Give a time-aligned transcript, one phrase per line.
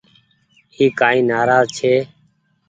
[0.75, 1.93] اي ڪآئي نآراز ڇي۔